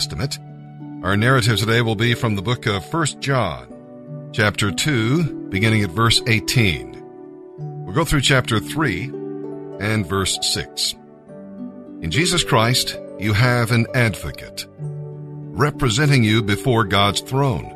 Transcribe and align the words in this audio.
Testament. 0.00 0.38
Our 1.04 1.14
narrative 1.14 1.58
today 1.58 1.82
will 1.82 1.94
be 1.94 2.14
from 2.14 2.34
the 2.34 2.40
book 2.40 2.64
of 2.64 2.90
1 2.90 3.20
John, 3.20 4.30
chapter 4.32 4.72
2, 4.72 5.48
beginning 5.50 5.82
at 5.82 5.90
verse 5.90 6.22
18. 6.26 7.84
We'll 7.84 7.94
go 7.94 8.06
through 8.06 8.22
chapter 8.22 8.60
3 8.60 9.04
and 9.78 10.06
verse 10.06 10.38
6. 10.40 10.94
In 12.00 12.10
Jesus 12.10 12.42
Christ, 12.42 12.98
you 13.18 13.34
have 13.34 13.72
an 13.72 13.86
advocate, 13.94 14.66
representing 14.78 16.24
you 16.24 16.42
before 16.42 16.84
God's 16.84 17.20
throne. 17.20 17.66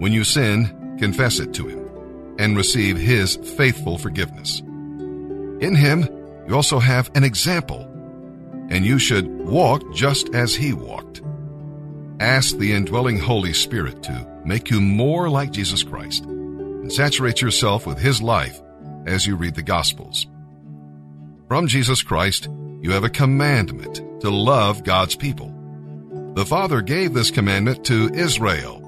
When 0.00 0.12
you 0.12 0.24
sin, 0.24 0.98
confess 0.98 1.38
it 1.38 1.54
to 1.54 1.66
him 1.66 2.36
and 2.38 2.58
receive 2.58 2.98
his 2.98 3.36
faithful 3.56 3.96
forgiveness. 3.96 4.60
In 4.60 5.74
him, 5.76 6.02
you 6.46 6.54
also 6.54 6.78
have 6.78 7.10
an 7.14 7.24
example, 7.24 7.88
and 8.72 8.86
you 8.86 8.98
should 8.98 9.28
walk 9.46 9.92
just 9.92 10.34
as 10.34 10.54
he 10.54 10.72
walked. 10.72 11.20
Ask 12.20 12.56
the 12.56 12.72
indwelling 12.72 13.18
Holy 13.18 13.52
Spirit 13.52 14.02
to 14.04 14.26
make 14.46 14.70
you 14.70 14.80
more 14.80 15.28
like 15.28 15.52
Jesus 15.52 15.82
Christ 15.82 16.24
and 16.24 16.90
saturate 16.90 17.42
yourself 17.42 17.86
with 17.86 17.98
his 17.98 18.22
life 18.22 18.62
as 19.06 19.26
you 19.26 19.36
read 19.36 19.56
the 19.56 19.62
Gospels. 19.62 20.26
From 21.48 21.66
Jesus 21.66 22.02
Christ, 22.02 22.48
you 22.80 22.92
have 22.92 23.04
a 23.04 23.10
commandment 23.10 23.96
to 24.22 24.30
love 24.30 24.84
God's 24.84 25.16
people. 25.16 25.52
The 26.34 26.46
Father 26.46 26.80
gave 26.80 27.12
this 27.12 27.30
commandment 27.30 27.84
to 27.86 28.10
Israel, 28.14 28.78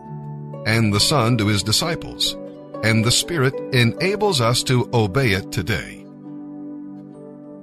and 0.66 0.94
the 0.94 0.98
Son 1.00 1.36
to 1.36 1.46
his 1.46 1.62
disciples, 1.62 2.38
and 2.82 3.04
the 3.04 3.12
Spirit 3.12 3.54
enables 3.74 4.40
us 4.40 4.62
to 4.62 4.88
obey 4.94 5.32
it 5.32 5.52
today. 5.52 6.06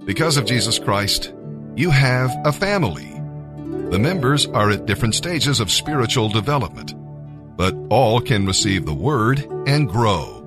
Because 0.05 0.37
of 0.37 0.45
Jesus 0.45 0.77
Christ, 0.77 1.33
you 1.75 1.89
have 1.91 2.31
a 2.45 2.51
family. 2.51 3.11
The 3.91 3.99
members 3.99 4.45
are 4.47 4.69
at 4.71 4.85
different 4.85 5.15
stages 5.15 5.59
of 5.59 5.71
spiritual 5.71 6.29
development, 6.29 6.93
but 7.57 7.75
all 7.89 8.21
can 8.21 8.45
receive 8.45 8.85
the 8.85 8.93
Word 8.93 9.39
and 9.67 9.89
grow. 9.89 10.37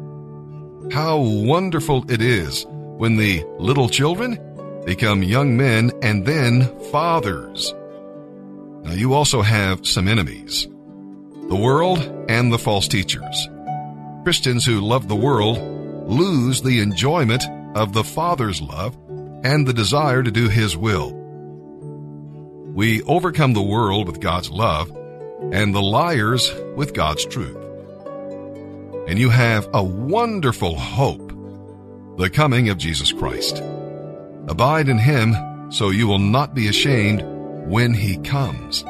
How 0.93 1.19
wonderful 1.19 2.11
it 2.11 2.21
is 2.21 2.67
when 2.69 3.17
the 3.17 3.45
little 3.59 3.89
children 3.89 4.39
become 4.85 5.23
young 5.23 5.57
men 5.57 5.91
and 6.03 6.27
then 6.27 6.69
fathers. 6.91 7.75
Now 8.83 8.93
you 8.93 9.15
also 9.15 9.41
have 9.41 9.87
some 9.87 10.09
enemies. 10.09 10.69
The 11.49 11.57
world 11.57 11.99
and 12.29 12.53
the 12.53 12.59
false 12.59 12.87
teachers. 12.87 13.49
Christians 14.25 14.65
who 14.65 14.81
love 14.81 15.09
the 15.09 15.17
world 15.17 15.59
lose 16.09 16.61
the 16.63 16.81
enjoyment 16.81 17.45
of 17.75 17.93
the 17.93 18.05
Father's 18.05 18.61
love 18.61 18.97
and 19.43 19.67
the 19.67 19.73
desire 19.73 20.23
to 20.23 20.31
do 20.31 20.49
His 20.49 20.77
will. 20.77 21.14
We 22.75 23.03
overcome 23.05 23.53
the 23.53 23.63
world 23.63 24.09
with 24.09 24.21
God's 24.21 24.51
love 24.51 24.91
and 25.53 25.73
the 25.73 25.81
liars 25.81 26.53
with 26.75 26.93
God's 26.93 27.25
truth. 27.25 27.57
And 29.07 29.17
you 29.17 29.31
have 29.31 29.69
a 29.73 29.85
wonderful 29.85 30.77
hope, 30.77 31.29
the 32.19 32.29
coming 32.31 32.71
of 32.71 32.79
Jesus 32.79 33.13
Christ. 33.13 33.63
Abide 34.49 34.89
in 34.89 34.99
Him 34.99 35.37
so 35.71 35.91
you 35.91 36.09
will 36.09 36.19
not 36.19 36.57
be 36.57 36.67
ashamed 36.67 37.23
when 37.69 37.95
He 37.95 38.17
comes. 38.17 38.83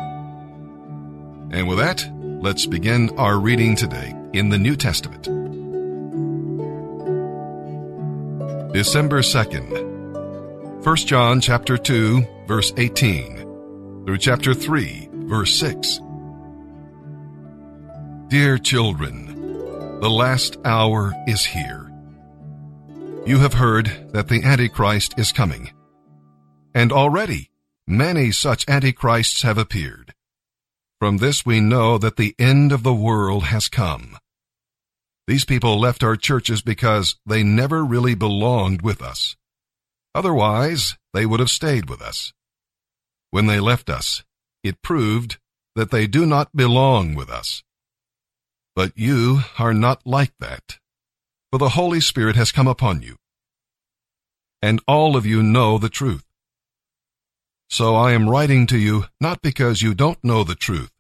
And 1.53 1.69
with 1.69 1.77
that, 1.77 2.11
let's 2.43 2.65
begin 2.65 3.11
our 3.19 3.39
reading 3.39 3.77
today 3.77 4.15
in 4.33 4.49
the 4.49 4.59
New 4.59 4.77
Testament. 4.77 5.25
December 8.73 9.21
2nd, 9.21 10.87
1 10.87 10.97
John 10.97 11.43
chapter 11.43 11.77
2 11.77 12.27
verse 12.47 12.73
18 12.79 13.44
through 14.05 14.19
chapter 14.19 14.53
3 14.53 15.09
verse 15.13 15.59
6. 15.59 16.01
Dear 18.29 18.59
children, 18.59 20.01
the 20.01 20.11
last 20.11 20.59
hour 20.65 21.15
is 21.27 21.45
here. 21.45 21.91
You 23.27 23.39
have 23.39 23.55
heard 23.55 24.11
that 24.13 24.29
the 24.29 24.43
Antichrist 24.43 25.19
is 25.19 25.33
coming. 25.33 25.73
And 26.75 26.93
already 26.93 27.51
many 27.87 28.31
such 28.33 28.69
Antichrists 28.69 29.43
have 29.43 29.57
appeared. 29.57 30.13
From 30.99 31.19
this 31.19 31.47
we 31.47 31.61
know 31.61 31.97
that 31.97 32.17
the 32.17 32.35
end 32.39 32.73
of 32.73 32.83
the 32.83 32.95
world 32.95 33.45
has 33.45 33.69
come. 33.69 34.19
These 35.27 35.47
people 35.47 35.81
left 35.81 36.03
our 36.03 36.17
churches 36.17 36.61
because 36.61 37.17
they 37.25 37.43
never 37.43 37.83
really 37.83 38.15
belonged 38.15 38.83
with 38.83 39.01
us. 39.01 39.37
Otherwise, 40.15 40.97
they 41.15 41.25
would 41.25 41.41
have 41.41 41.51
stayed 41.51 41.89
with 41.89 42.03
us. 42.03 42.35
When 43.35 43.47
they 43.47 43.59
left 43.59 43.91
us, 43.91 44.23
it 44.63 44.81
proved 44.81 45.39
that 45.75 45.91
they 45.91 46.07
do 46.07 46.25
not 46.25 46.55
belong 46.55 47.17
with 47.17 47.29
us. 47.29 47.65
But 48.77 48.93
you 48.95 49.41
are 49.59 49.75
not 49.75 50.07
like 50.07 50.31
that, 50.39 50.79
for 51.51 51.59
the 51.59 51.71
Holy 51.71 52.01
Spirit 52.01 52.37
has 52.37 52.53
come 52.53 52.69
upon 52.69 53.03
you. 53.03 53.17
And 54.63 54.81
all 54.87 55.17
of 55.17 55.27
you 55.27 55.43
know 55.43 55.79
the 55.79 55.89
truth. 55.89 56.25
So 57.69 57.97
I 57.97 58.13
am 58.13 58.31
writing 58.31 58.69
to 58.69 58.79
you 58.79 59.07
not 59.21 59.43
because 59.43 59.83
you 59.83 59.95
don't 59.95 60.23
know 60.23 60.45
the 60.45 60.55
truth, 60.55 60.93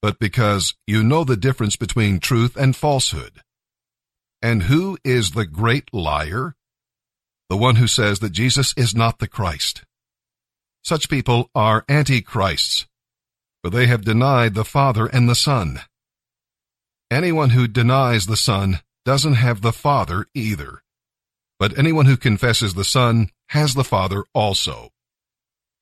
but 0.00 0.20
because 0.20 0.76
you 0.86 1.02
know 1.02 1.24
the 1.24 1.36
difference 1.36 1.74
between 1.74 2.20
truth 2.20 2.56
and 2.56 2.76
falsehood. 2.76 3.42
And 4.40 4.62
who 4.62 4.96
is 5.02 5.32
the 5.32 5.44
great 5.44 5.92
liar? 5.92 6.54
the 7.50 7.56
one 7.56 7.76
who 7.76 7.86
says 7.86 8.18
that 8.20 8.30
Jesus 8.30 8.74
is 8.76 8.94
not 8.94 9.18
the 9.18 9.26
Christ. 9.26 9.84
Such 10.88 11.10
people 11.10 11.50
are 11.54 11.84
antichrists, 11.86 12.86
for 13.60 13.68
they 13.68 13.88
have 13.88 14.06
denied 14.06 14.54
the 14.54 14.64
Father 14.64 15.04
and 15.04 15.28
the 15.28 15.34
Son. 15.34 15.82
Anyone 17.10 17.50
who 17.50 17.68
denies 17.68 18.24
the 18.24 18.38
Son 18.38 18.80
doesn't 19.04 19.34
have 19.34 19.60
the 19.60 19.74
Father 19.74 20.24
either, 20.32 20.82
but 21.58 21.78
anyone 21.78 22.06
who 22.06 22.16
confesses 22.16 22.72
the 22.72 22.86
Son 22.86 23.28
has 23.50 23.74
the 23.74 23.84
Father 23.84 24.24
also. 24.32 24.88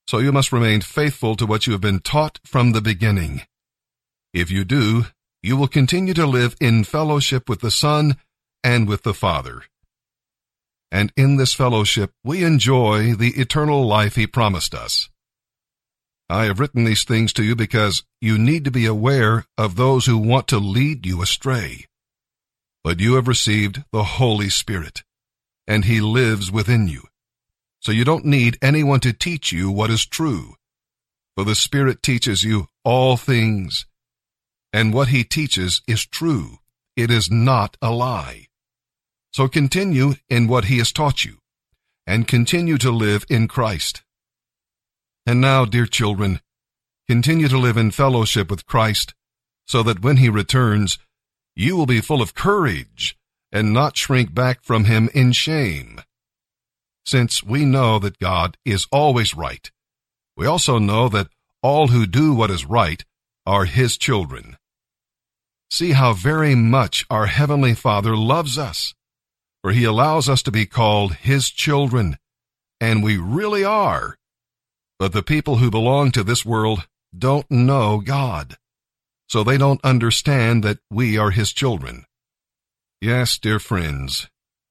So 0.09 0.19
you 0.19 0.33
must 0.33 0.51
remain 0.51 0.81
faithful 0.81 1.37
to 1.37 1.47
what 1.47 1.69
you 1.69 1.73
have 1.73 1.81
been 1.81 2.01
taught 2.01 2.41
from 2.45 2.73
the 2.73 2.81
beginning. 2.81 3.43
If 4.35 4.51
you 4.51 4.65
do, 4.65 5.07
you 5.41 5.57
will 5.57 5.69
continue 5.69 6.15
to 6.15 6.27
live 6.27 6.57
in 6.61 6.83
fellowship 6.83 7.49
with 7.49 7.61
the 7.61 7.71
Son 7.71 8.17
and 8.65 8.89
with 8.89 9.05
the 9.05 9.15
Father 9.15 9.63
and 10.91 11.13
in 11.17 11.37
this 11.37 11.55
fellowship 11.55 12.13
we 12.25 12.45
enjoy 12.45 13.15
the 13.15 13.41
eternal 13.41 13.87
life 13.87 14.15
he 14.15 14.27
promised 14.27 14.75
us. 14.75 15.09
I 16.29 16.47
have 16.47 16.59
written 16.59 16.85
these 16.85 17.05
things 17.05 17.33
to 17.35 17.45
you 17.45 17.55
because 17.55 18.03
you 18.21 18.37
need 18.37 18.65
to 18.65 18.71
be 18.71 18.87
aware 18.87 19.47
of 19.57 19.77
those 19.77 20.07
who 20.07 20.19
want 20.19 20.49
to 20.49 20.59
lead 20.59 21.07
you 21.07 21.23
astray. 21.23 21.87
But 22.83 22.99
you 22.99 23.15
have 23.15 23.29
received 23.29 23.85
the 23.93 24.03
Holy 24.03 24.49
Spirit, 24.49 25.05
and 25.69 25.85
he 25.85 26.01
lives 26.01 26.51
within 26.51 26.89
you. 26.89 27.03
So 27.81 27.93
you 27.93 28.05
don't 28.05 28.25
need 28.25 28.59
anyone 28.61 29.01
to 29.01 29.13
teach 29.13 29.53
you 29.53 29.71
what 29.71 29.91
is 29.91 30.05
true. 30.05 30.55
For 31.37 31.45
the 31.45 31.55
Spirit 31.55 32.03
teaches 32.03 32.43
you 32.43 32.67
all 32.85 33.17
things, 33.17 33.87
and 34.73 34.93
what 34.93 35.09
he 35.09 35.23
teaches 35.23 35.83
is 35.87 36.05
true. 36.07 36.59
It 36.97 37.11
is 37.11 37.31
not 37.31 37.77
a 37.81 37.93
lie. 37.93 38.47
So 39.37 39.49
continue 39.49 40.15
in 40.31 40.49
what 40.49 40.65
he 40.65 40.79
has 40.79 40.93
taught 40.93 41.23
you, 41.23 41.41
and 42.07 42.27
continue 42.27 42.79
to 42.79 42.91
live 42.91 43.27
in 43.29 43.49
Christ. 43.49 44.03
And 45.27 45.43
now, 45.43 45.67
dear 45.67 45.85
children, 45.85 46.41
continue 47.07 47.47
to 47.49 47.59
live 47.59 47.77
in 47.77 47.91
fellowship 47.91 48.51
with 48.51 48.65
Christ, 48.65 49.13
so 49.67 49.83
that 49.83 50.01
when 50.01 50.17
he 50.17 50.31
returns, 50.31 50.97
you 51.55 51.77
will 51.77 51.85
be 51.85 52.01
full 52.01 52.23
of 52.23 52.35
courage 52.35 53.19
and 53.53 53.75
not 53.75 53.99
shrink 53.99 54.33
back 54.33 54.63
from 54.63 54.85
him 54.85 55.11
in 55.13 55.33
shame. 55.33 56.01
Since 57.05 57.43
we 57.43 57.67
know 57.67 57.99
that 57.99 58.19
God 58.19 58.57
is 58.65 58.87
always 58.91 59.35
right, 59.35 59.71
we 60.35 60.47
also 60.47 60.79
know 60.79 61.11
that 61.11 61.29
all 61.63 61.89
who 61.89 62.07
do 62.07 62.33
what 62.33 62.51
is 62.51 62.65
right 62.65 63.05
are 63.45 63.67
his 63.67 63.99
children. 63.99 64.57
See 65.71 65.93
how 65.93 66.15
very 66.15 66.55
much 66.55 67.05
our 67.11 67.27
Heavenly 67.27 67.75
Father 67.75 68.17
loves 68.17 68.57
us 68.57 68.95
for 69.67 69.73
he 69.73 69.83
allows 69.83 70.29
us 70.29 70.45
to 70.45 70.53
be 70.53 70.65
called 70.65 71.15
his 71.15 71.51
children, 71.51 72.17
and 72.81 73.03
we 73.03 73.17
really 73.19 73.65
are. 73.65 74.17
But 74.97 75.13
the 75.13 75.25
people 75.25 75.57
who 75.57 75.73
belong 75.73 76.13
to 76.13 76.23
this 76.23 76.47
world 76.47 76.87
don't 77.19 77.51
know 77.51 77.99
God, 77.99 78.59
so 79.29 79.43
they 79.43 79.59
don't 79.59 79.85
understand 79.85 80.63
that 80.63 80.79
we 80.89 81.19
are 81.19 81.33
his 81.33 81.53
children. 81.53 82.05
Yes, 83.01 83.39
dear 83.39 83.59
friends, 83.59 84.29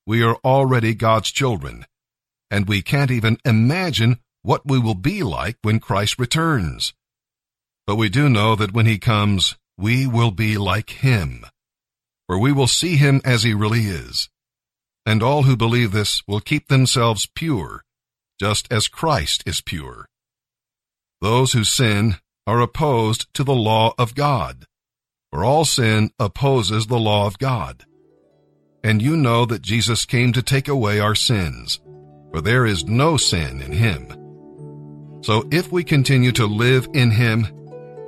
we 0.08 0.24
are 0.24 0.38
already 0.46 0.94
God's 0.94 1.30
children, 1.30 1.86
and 2.50 2.66
we 2.66 2.82
can't 2.82 3.12
even 3.12 3.38
imagine 3.44 4.20
what 4.44 4.66
we 4.66 4.80
will 4.80 4.96
be 4.96 5.24
like 5.24 5.58
when 5.62 5.82
Christ 5.82 6.18
returns. 6.18 6.94
But 7.86 7.98
we 7.98 8.08
do 8.08 8.30
know 8.30 8.56
that 8.56 8.72
when 8.72 8.86
he 8.86 8.98
comes, 8.98 9.58
we 9.78 10.08
will 10.08 10.32
be 10.32 10.58
like 10.58 10.92
him, 10.92 11.46
for 12.28 12.40
we 12.40 12.54
will 12.54 12.66
see 12.66 12.96
him 12.96 13.20
as 13.26 13.44
he 13.44 13.54
really 13.54 13.88
is 13.88 14.30
and 15.06 15.22
all 15.22 15.44
who 15.44 15.56
believe 15.56 15.92
this 15.92 16.24
will 16.28 16.40
keep 16.40 16.68
themselves 16.68 17.28
pure, 17.36 17.84
just 18.40 18.72
as 18.72 18.88
Christ 18.88 19.44
is 19.46 19.62
pure. 19.62 20.08
Those 21.22 21.54
who 21.54 21.64
sin 21.64 22.16
are 22.48 22.60
opposed 22.60 23.34
to 23.36 23.44
the 23.44 23.56
law 23.56 23.94
of 23.98 24.16
God, 24.16 24.66
for 25.32 25.44
all 25.44 25.66
sin 25.66 26.12
opposes 26.20 26.88
the 26.88 27.00
law 27.00 27.28
of 27.28 27.38
God. 27.38 27.86
And 28.84 29.02
you 29.02 29.16
know 29.16 29.46
that 29.46 29.62
Jesus 29.62 30.06
came 30.06 30.34
to 30.34 30.44
take 30.44 30.68
away 30.68 31.00
our 31.00 31.16
sins, 31.16 31.80
for 32.32 32.42
there 32.42 32.66
is 32.66 32.86
no 32.86 33.18
sin 33.18 33.62
in 33.62 33.72
him. 33.72 34.08
So 35.22 35.48
if 35.52 35.72
we 35.72 35.84
continue 35.84 36.32
to 36.34 36.46
live 36.46 36.88
in 36.94 37.10
him, 37.10 37.48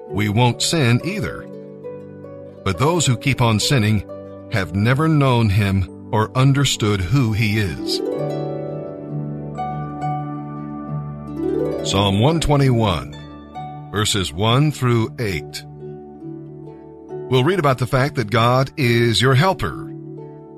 we 0.09 0.29
won't 0.29 0.61
sin 0.61 1.01
either. 1.03 1.47
But 2.63 2.77
those 2.77 3.05
who 3.05 3.17
keep 3.17 3.41
on 3.41 3.59
sinning 3.59 4.07
have 4.51 4.75
never 4.75 5.07
known 5.07 5.49
him 5.49 5.96
or 6.11 6.35
understood 6.37 7.01
who 7.01 7.33
he 7.33 7.59
is. 7.59 7.97
Psalm 11.89 12.19
121, 12.19 13.91
verses 13.91 14.33
1 14.33 14.71
through 14.71 15.15
8. 15.19 15.63
We'll 17.29 17.43
read 17.43 17.59
about 17.59 17.77
the 17.77 17.87
fact 17.87 18.15
that 18.15 18.29
God 18.29 18.71
is 18.77 19.21
your 19.21 19.35
helper. 19.35 19.85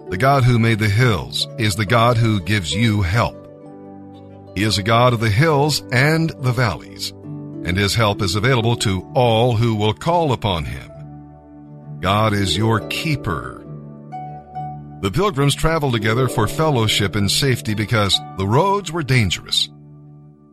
The 0.10 0.18
God 0.18 0.44
who 0.44 0.58
made 0.58 0.80
the 0.80 0.90
hills 0.90 1.48
is 1.58 1.76
the 1.76 1.86
God 1.86 2.18
who 2.18 2.42
gives 2.42 2.74
you 2.74 3.04
help. 3.04 3.36
He 4.56 4.64
is 4.64 4.78
a 4.78 4.84
God 4.84 5.14
of 5.14 5.20
the 5.20 5.30
hills 5.30 5.84
and 5.92 6.32
the 6.32 6.52
valleys, 6.52 7.12
and 7.12 7.78
his 7.78 7.94
help 7.94 8.22
is 8.22 8.36
available 8.36 8.76
to 8.78 9.08
all 9.14 9.56
who 9.56 9.76
will 9.76 9.94
call 9.94 10.32
upon 10.32 10.66
him. 10.66 10.92
God 12.00 12.34
is 12.34 12.58
your 12.58 12.88
keeper. 12.88 13.59
The 15.02 15.12
pilgrims 15.12 15.56
traveled 15.56 15.94
together 15.94 16.28
for 16.28 16.48
fellowship 16.48 17.16
and 17.16 17.32
safety 17.32 17.74
because 17.74 18.20
the 18.38 18.48
roads 18.48 18.92
were 18.92 19.04
dangerous. 19.04 19.70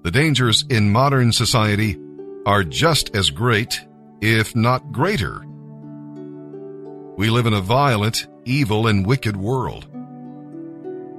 The 0.02 0.12
dangers 0.12 0.64
in 0.70 0.92
modern 0.92 1.32
society 1.32 1.98
are 2.46 2.62
just 2.62 3.16
as 3.16 3.30
great, 3.30 3.84
if 4.20 4.54
not 4.54 4.92
greater. 4.92 5.44
We 7.16 7.28
live 7.28 7.46
in 7.46 7.54
a 7.54 7.60
violent, 7.60 8.28
evil, 8.44 8.86
and 8.86 9.04
wicked 9.04 9.36
world, 9.36 9.88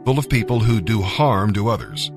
full 0.05 0.17
of 0.17 0.29
people 0.29 0.61
who 0.61 0.79
do 0.79 1.01
harm 1.01 1.53
to 1.53 1.67
others. 1.67 2.09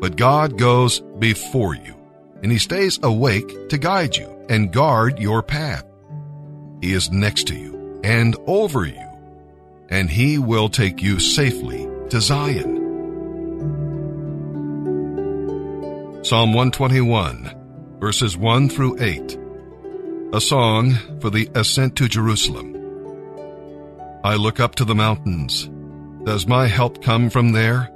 But 0.00 0.16
God 0.16 0.56
goes 0.56 1.00
before 1.18 1.74
you, 1.74 1.94
and 2.42 2.50
He 2.50 2.56
stays 2.56 2.98
awake 3.02 3.68
to 3.68 3.76
guide 3.76 4.16
you 4.16 4.46
and 4.48 4.72
guard 4.72 5.18
your 5.18 5.42
path. 5.42 5.84
He 6.80 6.94
is 6.94 7.10
next 7.10 7.48
to 7.48 7.54
you 7.54 8.00
and 8.02 8.34
over 8.46 8.86
you, 8.86 9.09
and 9.90 10.08
He 10.08 10.38
will 10.38 10.68
take 10.68 11.02
you 11.02 11.18
safely 11.18 11.88
to 12.10 12.20
Zion. 12.20 12.78
Psalm 16.22 16.52
121, 16.52 17.98
verses 17.98 18.36
1 18.36 18.68
through 18.68 19.00
8. 19.00 19.38
A 20.32 20.40
song 20.40 20.94
for 21.20 21.30
the 21.30 21.50
ascent 21.54 21.96
to 21.96 22.08
Jerusalem. 22.08 22.76
I 24.22 24.36
look 24.36 24.60
up 24.60 24.74
to 24.76 24.84
the 24.84 24.94
mountains. 24.94 25.70
Does 26.24 26.46
my 26.46 26.66
help 26.66 27.02
come 27.02 27.30
from 27.30 27.52
there? 27.52 27.90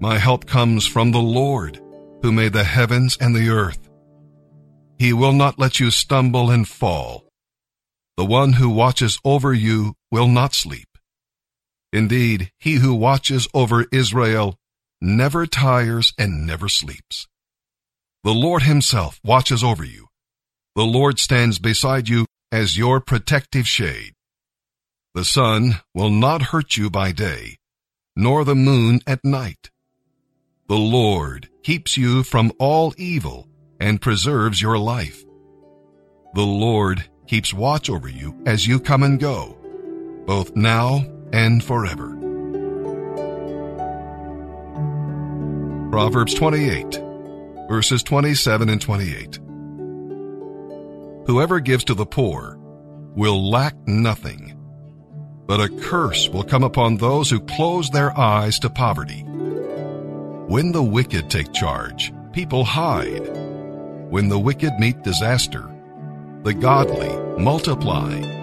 My 0.00 0.18
help 0.18 0.46
comes 0.46 0.86
from 0.86 1.12
the 1.12 1.20
Lord, 1.20 1.80
who 2.22 2.32
made 2.32 2.52
the 2.52 2.64
heavens 2.64 3.16
and 3.20 3.34
the 3.34 3.50
earth. 3.50 3.88
He 4.98 5.12
will 5.12 5.32
not 5.32 5.58
let 5.58 5.80
you 5.80 5.90
stumble 5.90 6.50
and 6.50 6.66
fall. 6.66 7.31
The 8.16 8.24
one 8.24 8.54
who 8.54 8.68
watches 8.68 9.18
over 9.24 9.52
you 9.54 9.94
will 10.10 10.28
not 10.28 10.54
sleep. 10.54 10.88
Indeed, 11.92 12.50
he 12.58 12.74
who 12.74 12.94
watches 12.94 13.48
over 13.54 13.86
Israel 13.92 14.56
never 15.00 15.46
tires 15.46 16.12
and 16.18 16.46
never 16.46 16.68
sleeps. 16.68 17.26
The 18.24 18.32
Lord 18.32 18.62
himself 18.62 19.18
watches 19.24 19.64
over 19.64 19.84
you. 19.84 20.06
The 20.74 20.84
Lord 20.84 21.18
stands 21.18 21.58
beside 21.58 22.08
you 22.08 22.26
as 22.50 22.78
your 22.78 23.00
protective 23.00 23.66
shade. 23.66 24.14
The 25.14 25.24
sun 25.24 25.80
will 25.94 26.10
not 26.10 26.42
hurt 26.42 26.76
you 26.76 26.88
by 26.88 27.12
day, 27.12 27.56
nor 28.16 28.44
the 28.44 28.54
moon 28.54 29.00
at 29.06 29.24
night. 29.24 29.70
The 30.68 30.78
Lord 30.78 31.50
keeps 31.62 31.96
you 31.96 32.22
from 32.22 32.52
all 32.58 32.94
evil 32.96 33.48
and 33.80 34.00
preserves 34.00 34.62
your 34.62 34.78
life. 34.78 35.24
The 36.34 36.46
Lord 36.46 37.04
keeps 37.26 37.54
watch 37.54 37.88
over 37.88 38.08
you 38.08 38.40
as 38.46 38.66
you 38.66 38.80
come 38.80 39.02
and 39.02 39.20
go, 39.20 39.56
both 40.26 40.54
now 40.56 41.04
and 41.32 41.62
forever. 41.62 42.08
Proverbs 45.90 46.34
28, 46.34 47.00
verses 47.68 48.02
27 48.02 48.68
and 48.68 48.80
28. 48.80 49.38
Whoever 51.26 51.60
gives 51.60 51.84
to 51.84 51.94
the 51.94 52.06
poor 52.06 52.58
will 53.14 53.50
lack 53.50 53.76
nothing, 53.86 54.58
but 55.46 55.60
a 55.60 55.68
curse 55.68 56.28
will 56.28 56.44
come 56.44 56.64
upon 56.64 56.96
those 56.96 57.30
who 57.30 57.40
close 57.40 57.90
their 57.90 58.16
eyes 58.18 58.58
to 58.60 58.70
poverty. 58.70 59.22
When 60.48 60.72
the 60.72 60.82
wicked 60.82 61.30
take 61.30 61.52
charge, 61.52 62.12
people 62.32 62.64
hide. 62.64 63.26
When 64.10 64.28
the 64.28 64.38
wicked 64.38 64.72
meet 64.78 65.02
disaster, 65.02 65.71
the 66.42 66.52
godly 66.52 67.16
multiply. 67.40 68.41